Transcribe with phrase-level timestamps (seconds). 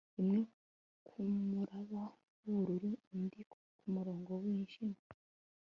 [0.19, 0.39] Imwe
[1.07, 2.03] kumuraba
[2.45, 5.01] wubururu indi kumurongo wijimye